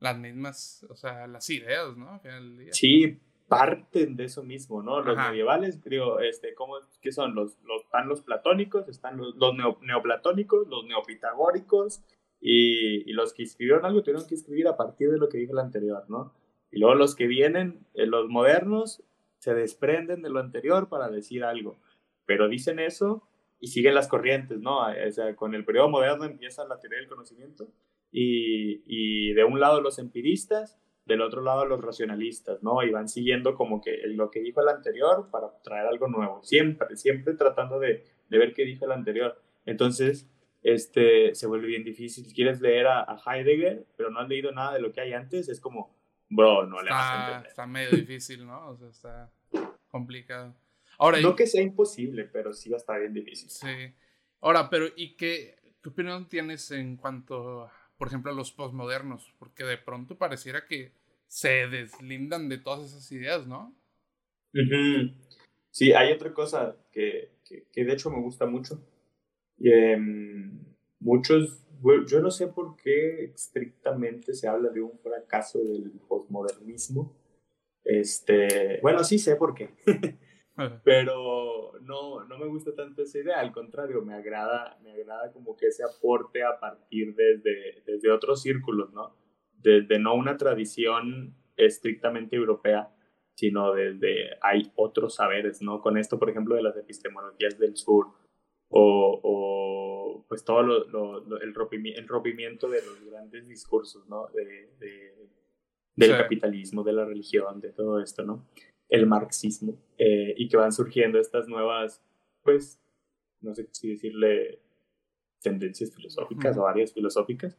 [0.00, 2.22] las mismas, o sea, las ideas, ¿no?
[2.70, 5.02] Sí, parten de eso mismo, ¿no?
[5.02, 7.34] Los medievales, creo, este, ¿cómo, ¿qué son?
[7.34, 12.02] Los, los, están los platónicos, están los, los neoplatónicos, los neopitagóricos,
[12.40, 15.52] y, y, los que escribieron algo tuvieron que escribir a partir de lo que dijo
[15.52, 16.32] el anterior, ¿no?
[16.70, 19.02] Y luego los que vienen, eh, los modernos,
[19.38, 21.78] se desprenden de lo anterior para decir algo,
[22.26, 23.28] pero dicen eso
[23.60, 24.86] y siguen las corrientes, ¿no?
[24.86, 27.68] O sea, con el periodo moderno empieza la teoría del conocimiento
[28.10, 32.82] y, y de un lado los empiristas, del otro lado los racionalistas, ¿no?
[32.82, 36.96] Y van siguiendo como que lo que dijo el anterior para traer algo nuevo, siempre,
[36.96, 39.40] siempre tratando de, de ver qué dijo el anterior.
[39.64, 40.30] Entonces,
[40.62, 42.26] este, se vuelve bien difícil.
[42.26, 45.14] Si quieres leer a, a Heidegger, pero no has leído nada de lo que hay
[45.14, 45.97] antes, es como,
[46.28, 47.48] Bro, no le vas a entender.
[47.48, 48.68] Está medio difícil, ¿no?
[48.70, 49.32] O sea, está
[49.88, 50.54] complicado.
[50.98, 53.48] Ahora, no que sea imposible, pero sí va a estar bien difícil.
[53.48, 53.94] Sí.
[54.40, 59.32] Ahora, pero ¿y qué, qué opinión tienes en cuanto, por ejemplo, a los postmodernos?
[59.38, 60.92] Porque de pronto pareciera que
[61.28, 63.74] se deslindan de todas esas ideas, ¿no?
[65.70, 68.82] Sí, hay otra cosa que, que, de hecho me gusta mucho.
[69.60, 70.58] Em,
[70.98, 71.64] muchos
[72.06, 77.16] yo no sé por qué estrictamente se habla de un fracaso del posmodernismo.
[77.84, 79.74] Este, bueno, sí sé por qué.
[80.84, 85.56] Pero no, no me gusta tanto esa idea, al contrario, me agrada, me agrada como
[85.56, 89.14] que ese aporte a partir desde, desde otros círculos, ¿no?
[89.52, 92.92] Desde no una tradición estrictamente europea,
[93.34, 95.80] sino desde hay otros saberes, ¿no?
[95.80, 98.08] Con esto, por ejemplo, de las epistemologías del sur
[98.70, 104.28] o, o pues todo lo, el, rompimiento, de los grandes discursos, ¿no?
[104.28, 105.14] De,
[105.96, 108.46] del capitalismo, de la religión, de todo esto, ¿no?
[108.88, 112.02] El marxismo, eh, y que van surgiendo estas nuevas,
[112.42, 112.80] pues,
[113.40, 114.60] no sé si decirle
[115.40, 117.58] tendencias filosóficas o áreas filosóficas,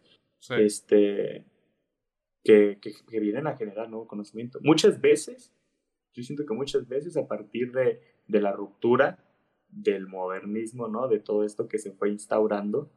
[0.57, 1.45] este,
[2.43, 4.59] que, que, vienen a generar nuevo conocimiento.
[4.61, 5.53] Muchas veces,
[6.13, 9.28] yo siento que muchas veces a partir de, de la ruptura
[9.69, 11.07] del modernismo, ¿no?
[11.07, 12.89] De todo esto que se fue instaurando,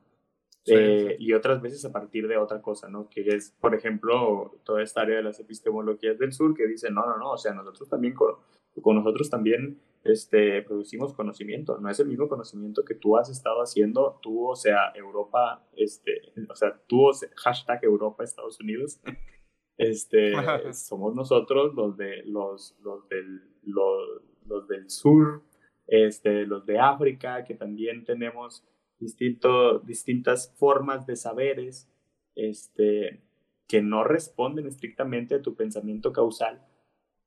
[0.67, 3.09] eh, y otras veces a partir de otra cosa, ¿no?
[3.09, 7.05] Que es, por ejemplo, toda esta área de las epistemologías del sur que dice, no,
[7.05, 8.37] no, no, o sea, nosotros también, con,
[8.81, 13.61] con nosotros también este, producimos conocimiento, no es el mismo conocimiento que tú has estado
[13.61, 19.01] haciendo, tú, o sea, Europa, este, o sea, tú, hashtag Europa, Estados Unidos,
[19.79, 20.33] este,
[20.75, 25.43] somos nosotros los, de, los, los, del, los, los del sur,
[25.87, 28.65] este, los de África, que también tenemos
[28.99, 31.91] distinto, distintas formas de saberes
[32.35, 33.21] este,
[33.67, 36.63] que no responden estrictamente a tu pensamiento causal,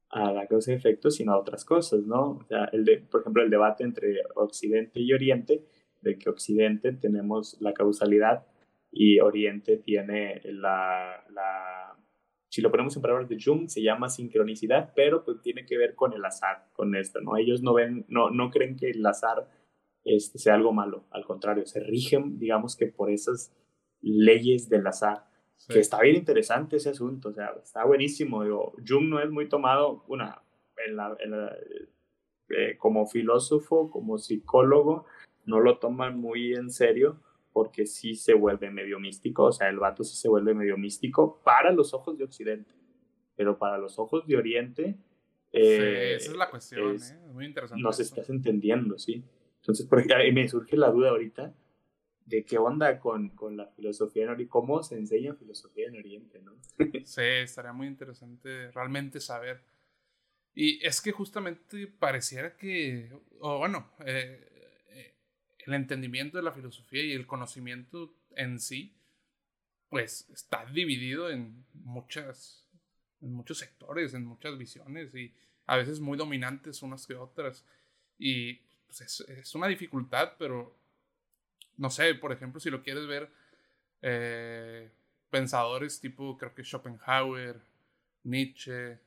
[0.10, 2.46] a la causa y efecto, sino a otras cosas, ¿no?
[2.72, 5.66] El de, por ejemplo, el debate entre Occidente y Oriente,
[6.02, 8.46] de que Occidente tenemos la causalidad
[8.92, 11.26] y Oriente tiene la
[12.56, 15.94] si lo ponemos en palabras de Jung, se llama sincronicidad, pero pues tiene que ver
[15.94, 17.36] con el azar, con esto, ¿no?
[17.36, 19.50] Ellos no ven, no, no creen que el azar
[20.06, 21.04] este, sea algo malo.
[21.12, 23.54] Al contrario, se rigen, digamos que por esas
[24.00, 25.26] leyes del azar.
[25.68, 28.46] Que está bien interesante ese asunto, o sea, está buenísimo.
[28.46, 30.42] Digo, Jung no es muy tomado, una,
[32.52, 35.08] eh, como filósofo, como psicólogo,
[35.44, 37.20] no lo toman muy en serio
[37.56, 41.42] porque sí se vuelve medio místico, o sea, el vato sí se vuelve medio místico
[41.42, 42.74] para los ojos de Occidente,
[43.34, 44.98] pero para los ojos de Oriente...
[45.54, 47.20] Eh, esa es la cuestión, es, ¿eh?
[47.32, 47.82] muy interesante.
[47.82, 49.24] Nos estás entendiendo, sí.
[49.62, 51.56] Entonces, por ejemplo, me surge la duda ahorita
[52.26, 56.42] de qué onda con, con la filosofía en Oriente, cómo se enseña filosofía en Oriente,
[56.42, 56.58] ¿no?
[57.06, 59.62] sí, estaría muy interesante realmente saber.
[60.54, 64.55] Y es que justamente pareciera que, o bueno, eh,
[65.66, 68.94] el entendimiento de la filosofía y el conocimiento en sí,
[69.90, 72.66] pues está dividido en muchas,
[73.22, 75.34] en muchos sectores, en muchas visiones y
[75.68, 77.66] a veces muy dominantes unas que otras.
[78.18, 80.76] Y pues, es, una dificultad, pero
[81.78, 83.30] no sé, por ejemplo, si lo quieres ver,
[84.02, 84.92] eh,
[85.30, 87.60] pensadores tipo, creo que Schopenhauer,
[88.24, 89.00] Nietzsche,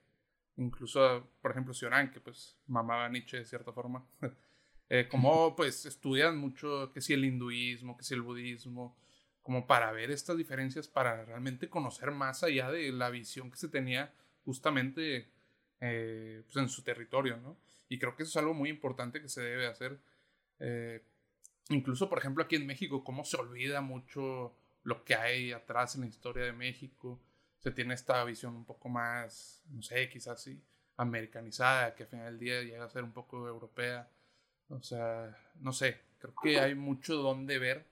[0.56, 4.04] incluso, por ejemplo, Sioran, que pues mamaba Nietzsche de cierta forma,
[4.90, 8.96] eh, como pues estudian mucho que si el hinduismo, que si el budismo,
[9.42, 13.68] como para ver estas diferencias, para realmente conocer más allá de la visión que se
[13.68, 14.12] tenía
[14.44, 15.28] justamente
[15.80, 17.56] eh, pues en su territorio, ¿no?
[17.88, 19.98] Y creo que eso es algo muy importante que se debe hacer.
[20.58, 21.02] Eh,
[21.70, 26.02] incluso, por ejemplo, aquí en México, cómo se olvida mucho lo que hay atrás en
[26.02, 27.20] la historia de México.
[27.58, 30.62] Se tiene esta visión un poco más, no sé, quizás sí,
[30.96, 34.10] americanizada, que al final del día llega a ser un poco europea.
[34.68, 37.86] O sea, no sé, creo que hay mucho donde ver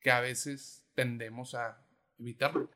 [0.00, 1.84] que a veces tendemos a
[2.18, 2.70] evitarlo.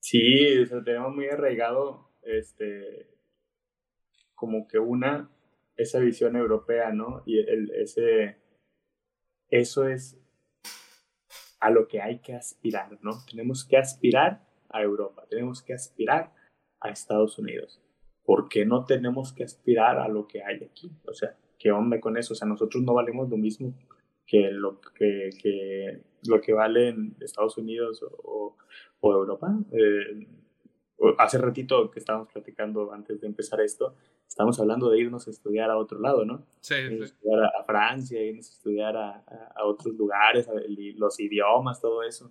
[0.00, 3.10] Sí, o tenemos muy arraigado este,
[4.34, 5.30] como que una
[5.76, 7.22] esa visión europea, ¿no?
[7.26, 8.36] Y el, ese,
[9.48, 10.18] eso es
[11.58, 13.24] a lo que hay que aspirar, ¿no?
[13.30, 16.32] Tenemos que aspirar a Europa, tenemos que aspirar
[16.80, 17.82] a Estados Unidos.
[18.24, 20.90] ¿Por qué no tenemos que aspirar a lo que hay aquí?
[21.04, 22.32] O sea, ¿qué onda con eso?
[22.32, 23.72] O sea, nosotros no valemos lo mismo
[24.26, 28.56] que lo que, que lo que vale en Estados Unidos o,
[29.00, 29.54] o Europa.
[29.72, 30.26] Eh,
[31.18, 33.94] hace ratito que estábamos platicando antes de empezar esto,
[34.26, 36.46] estamos hablando de irnos a estudiar a otro lado, ¿no?
[36.60, 36.74] Sí.
[36.88, 36.98] sí.
[37.02, 40.48] estudiar a, Francia, irnos a estudiar a, a, otros lugares,
[40.96, 42.30] los idiomas, todo eso.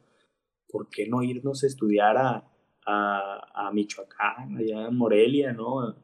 [0.68, 2.44] ¿Por qué no irnos a estudiar a,
[2.90, 5.96] a, Michoacán, allá en Morelia, ¿no?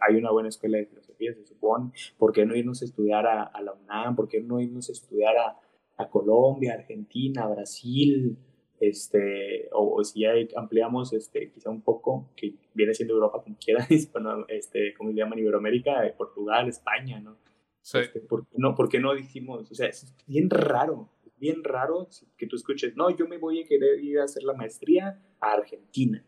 [0.00, 1.90] hay una buena escuela de filosofía, se supone.
[2.16, 4.16] ¿Por qué no irnos a estudiar a, la UNAM?
[4.16, 5.58] ¿Por qué no irnos a estudiar a,
[5.96, 8.38] a Colombia, Argentina, Brasil?
[8.80, 13.86] este, o, si ya ampliamos este, quizá un poco, que viene siendo Europa como quiera,
[14.48, 17.36] este, como le llaman Iberoamérica, eh, Portugal, España, ¿no?
[17.80, 17.98] Sí.
[17.98, 19.70] Este, ¿por, qué no, ¿Por qué no dijimos?
[19.70, 21.13] O sea, es bien raro, es
[21.44, 24.54] bien raro que tú escuches, no, yo me voy a querer ir a hacer la
[24.54, 26.24] maestría a Argentina.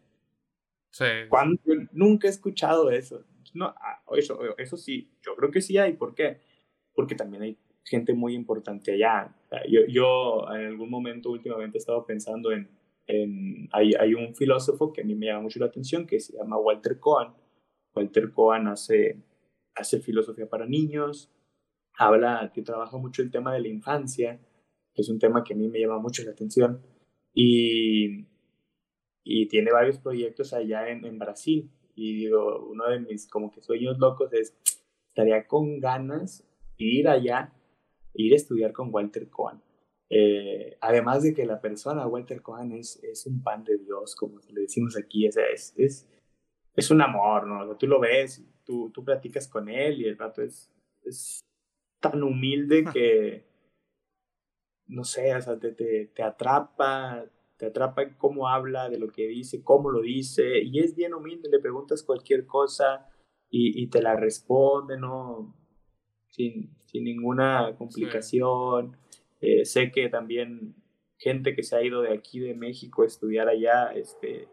[0.90, 1.06] Sí.
[1.30, 1.58] Cuando,
[1.92, 3.24] nunca he escuchado eso.
[3.54, 5.94] No, ah, eso, eso sí, yo creo que sí hay.
[5.94, 6.40] ¿Por qué?
[6.94, 9.34] Porque también hay gente muy importante allá.
[9.70, 12.68] Yo, yo en algún momento últimamente he estado pensando en,
[13.06, 16.36] en hay, hay, un filósofo que a mí me llama mucho la atención que se
[16.36, 17.32] llama Walter Cohen.
[17.94, 19.22] Walter Cohen hace,
[19.74, 21.32] hace filosofía para niños,
[21.96, 24.38] habla, que trabaja mucho el tema de la infancia,
[25.02, 26.80] es un tema que a mí me llama mucho la atención,
[27.34, 28.26] y,
[29.22, 31.70] y tiene varios proyectos allá en, Brasil.
[31.94, 34.56] Y digo, uno de mis como que sueños locos es,
[35.08, 36.44] estaría con ganas
[36.78, 37.52] ir allá
[38.14, 39.60] ir a estudiar con Walter Cohen.
[40.08, 44.38] Eh, además de que la persona, Walter Cohen, es, es un pan de Dios, como
[44.48, 46.08] le decimos aquí, es, es,
[46.74, 47.76] es un amor, ¿no?
[47.76, 50.70] tú lo ves, tú, tú platicas con él y el rato es,
[51.04, 51.40] es
[52.00, 53.44] tan humilde que,
[54.88, 57.24] no sé, o sea, te, te, te atrapa,
[57.56, 61.14] te atrapa en cómo habla, de lo que dice, cómo lo dice, y es bien
[61.14, 63.08] humilde, le preguntas cualquier cosa
[63.50, 65.54] y, y te la responde, ¿no?
[66.28, 68.96] Sin, sin ninguna complicación.
[69.40, 70.74] Eh, sé que también
[71.18, 74.48] gente que se ha ido de aquí de México a estudiar allá, este,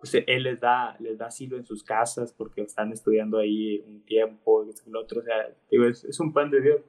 [0.00, 4.04] pues él les da, les da asilo en sus casas porque están estudiando ahí un
[4.04, 6.80] tiempo, el otro, o sea, digo, es, es un pan de Dios.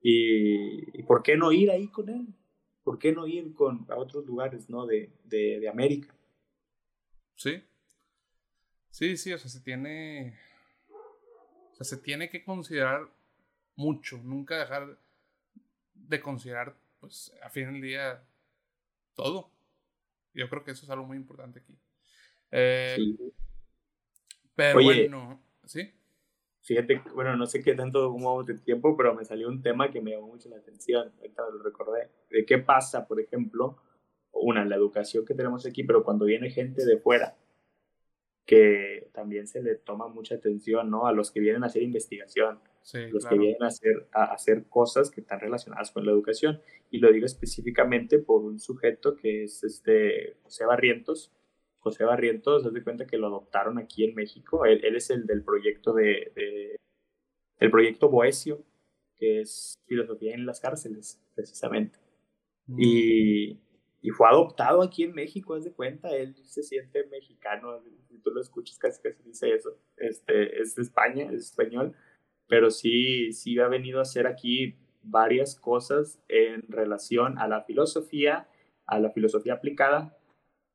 [0.00, 2.26] Y, y, ¿por qué no ir ahí con él?
[2.84, 4.86] ¿Por qué no ir con, a otros lugares, ¿no?
[4.86, 6.14] De, de, de América.
[7.34, 7.62] Sí.
[8.90, 10.38] Sí, sí, o sea, se tiene.
[11.72, 13.08] O sea, se tiene que considerar
[13.76, 14.98] mucho, nunca dejar
[15.94, 18.24] de considerar, pues, a fin del día,
[19.14, 19.50] todo.
[20.34, 21.78] Yo creo que eso es algo muy importante aquí.
[22.50, 22.96] Eh,
[24.54, 25.92] pero bueno, ¿sí?
[26.68, 30.02] Fíjate, bueno, no sé qué tanto como de tiempo, pero me salió un tema que
[30.02, 33.78] me llamó mucho la atención, ahorita lo recordé, de qué pasa, por ejemplo,
[34.32, 37.38] una, la educación que tenemos aquí, pero cuando viene gente de fuera,
[38.44, 41.06] que también se le toma mucha atención, ¿no?
[41.06, 42.60] A los que vienen a hacer investigación,
[43.12, 46.60] los que vienen a hacer, a hacer cosas que están relacionadas con la educación.
[46.90, 51.32] Y lo digo específicamente por un sujeto que es este José Barrientos.
[51.80, 54.64] José Barrientos, haz de cuenta que lo adoptaron aquí en México.
[54.64, 56.76] Él, él es el del proyecto de, de,
[57.58, 58.64] el proyecto Boesio,
[59.16, 61.98] que es filosofía en las cárceles, precisamente.
[62.66, 62.76] Mm.
[62.80, 63.60] Y,
[64.00, 68.30] y fue adoptado aquí en México, haz de cuenta, él se siente mexicano, si tú
[68.30, 71.94] lo escuchas casi casi dice eso, este, es de España, es español,
[72.46, 78.48] pero sí, sí ha venido a hacer aquí varias cosas en relación a la filosofía,
[78.86, 80.17] a la filosofía aplicada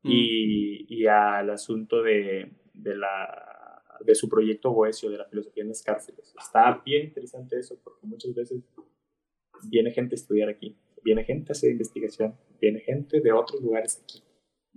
[0.04, 0.10] mm.
[0.10, 5.70] y, y, al asunto de, de, la, de su proyecto Boesio, de la filosofía en
[5.70, 6.34] las cárceles.
[6.38, 8.62] Está bien interesante eso, porque muchas veces
[9.68, 14.00] viene gente a estudiar aquí viene gente a hacer investigación, viene gente de otros lugares
[14.02, 14.22] aquí.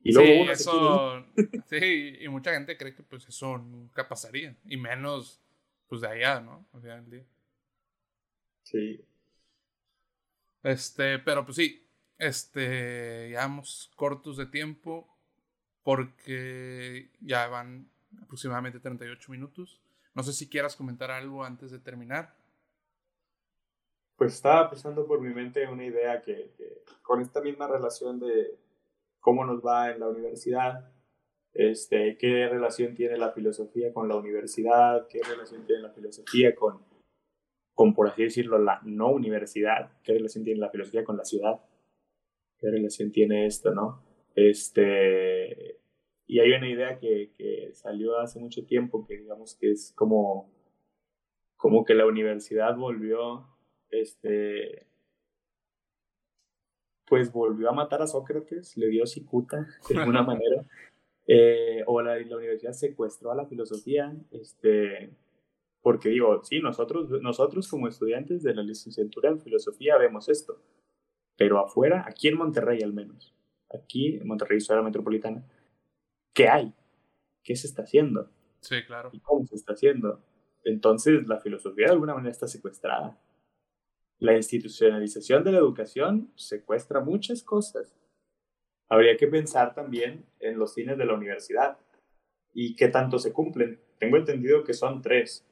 [0.03, 1.25] Y luego sí, eso,
[1.69, 5.41] sí, y mucha gente cree que pues eso nunca pasaría, y menos
[5.87, 6.67] pues de allá, ¿no?
[6.73, 7.03] O sea,
[8.63, 9.01] Sí.
[10.61, 15.16] Este, pero pues sí, este, ya vamos cortos de tiempo
[15.87, 17.87] porque ya van
[18.21, 19.79] aproximadamente 38 minutos.
[20.13, 22.35] No sé si quieras comentar algo antes de terminar
[24.17, 26.51] pues estaba pasando por mi mente una idea que,
[27.03, 28.57] con esta misma relación de
[29.19, 30.91] cómo nos va en la universidad,
[31.53, 36.81] este, qué relación tiene la filosofía con la universidad, qué relación tiene la filosofía con,
[37.75, 41.61] con, por así decirlo, la no universidad, qué relación tiene la filosofía con la ciudad,
[42.57, 44.01] qué relación tiene esto, ¿no?
[44.35, 45.36] Este,
[46.27, 50.51] y hay una idea que, que salió hace mucho tiempo que digamos que es como,
[51.55, 53.47] como que la universidad volvió
[53.89, 54.85] este,
[57.07, 60.65] pues volvió a matar a Sócrates, le dio cicuta de alguna manera,
[61.25, 65.11] eh, o la, la, universidad secuestró a la filosofía, este,
[65.81, 70.61] porque digo, sí, nosotros, nosotros como estudiantes de la licenciatura en filosofía vemos esto,
[71.37, 73.33] pero afuera, aquí en Monterrey al menos,
[73.73, 75.45] aquí en Monterrey, ciudad metropolitana,
[76.37, 76.71] ¿qué hay?
[77.43, 78.29] ¿Qué se está haciendo?
[78.61, 79.09] Sí, claro.
[79.11, 80.23] ¿Y cómo se está haciendo?
[80.63, 83.19] Entonces, la filosofía de alguna manera está secuestrada.
[84.19, 87.95] La institucionalización de la educación secuestra muchas cosas.
[88.87, 91.79] Habría que pensar también en los fines de la universidad
[92.53, 93.81] y qué tanto se cumplen.
[93.97, 95.43] Tengo entendido que son tres.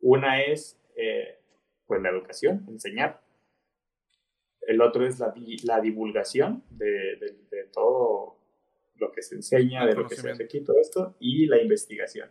[0.00, 1.38] Una es eh,
[1.86, 3.22] pues la educación, enseñar.
[4.62, 7.16] El otro es la, la divulgación de,
[7.50, 8.37] de, todo
[8.98, 12.30] lo que se enseña, de lo que se hace aquí, todo esto, y la investigación.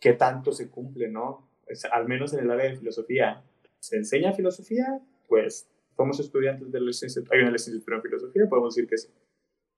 [0.00, 1.46] ¿Qué tanto se cumple, no?
[1.90, 3.42] al menos en el área de filosofía,
[3.80, 8.74] se enseña filosofía, pues somos estudiantes de la licenciatura, hay una licenciatura en filosofía, podemos
[8.74, 9.08] decir que sí.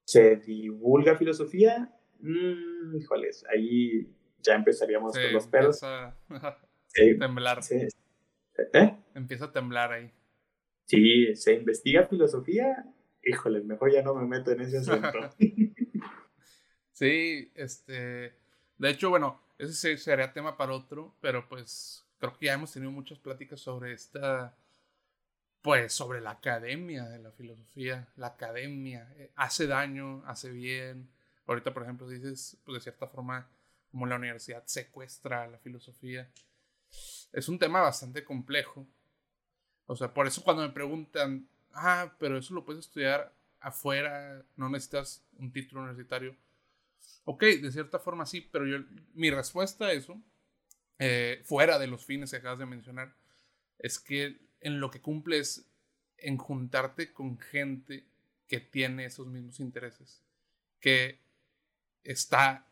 [0.05, 4.07] Se divulga filosofía, mmm, híjoles, ahí
[4.41, 5.81] ya empezaríamos con los pelos.
[5.83, 7.59] Empieza a temblar.
[8.73, 8.97] ¿Eh?
[9.15, 10.11] Empieza a temblar ahí.
[10.85, 12.85] Sí, se investiga filosofía,
[13.23, 15.07] híjoles, mejor ya no me meto en ese asunto.
[16.99, 18.33] sí, este,
[18.77, 22.91] de hecho, bueno, ese sería tema para otro, pero pues creo que ya hemos tenido
[22.91, 24.53] muchas pláticas sobre esta,
[25.61, 28.07] pues sobre la academia de la filosofía.
[28.17, 31.09] La academia eh, hace daño, hace bien.
[31.47, 33.47] Ahorita, por ejemplo, dices, pues de cierta forma,
[33.91, 36.29] como la universidad secuestra la filosofía.
[37.31, 38.85] Es un tema bastante complejo.
[39.87, 44.69] O sea, por eso cuando me preguntan, ah, pero eso lo puedes estudiar afuera, no
[44.69, 46.35] necesitas un título universitario.
[47.25, 48.79] Ok, de cierta forma sí, pero yo,
[49.13, 50.21] mi respuesta a eso,
[50.97, 53.15] eh, fuera de los fines que acabas de mencionar,
[53.77, 55.65] es que en lo que cumple es
[56.17, 58.05] en juntarte con gente
[58.47, 60.23] que tiene esos mismos intereses,
[60.79, 61.19] que
[62.03, 62.65] está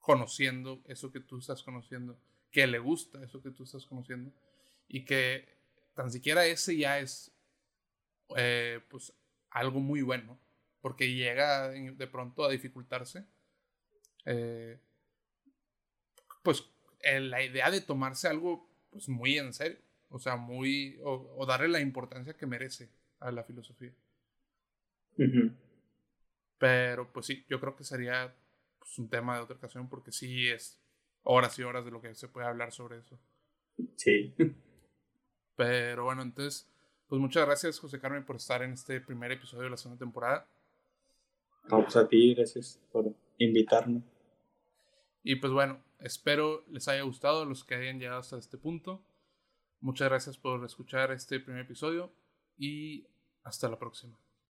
[0.00, 2.18] conociendo eso que tú estás conociendo,
[2.50, 4.32] que le gusta eso que tú estás conociendo
[4.88, 5.48] y que
[5.94, 7.32] tan siquiera ese ya es
[8.36, 9.12] eh, pues
[9.50, 10.38] algo muy bueno
[10.80, 13.24] porque llega de pronto a dificultarse
[14.26, 14.78] eh,
[16.42, 16.68] pues
[17.02, 19.78] la idea de tomarse algo pues muy en serio
[20.10, 22.88] o sea muy o darle la importancia que merece
[23.20, 23.92] a la filosofía
[26.58, 28.34] pero pues sí, yo creo que sería
[28.78, 30.80] pues, un tema de otra ocasión porque sí es
[31.22, 33.18] horas y horas de lo que se puede hablar sobre eso.
[33.96, 34.34] Sí.
[35.56, 36.68] Pero bueno, entonces,
[37.08, 40.46] pues muchas gracias José Carmen por estar en este primer episodio de la segunda temporada.
[41.68, 44.02] Vamos pues, a ti, gracias por invitarme.
[45.28, 49.02] Y pues bueno, espero les haya gustado los que hayan llegado hasta este punto.
[49.80, 52.12] Muchas gracias por escuchar este primer episodio
[52.56, 53.08] y
[53.42, 54.16] hasta la próxima.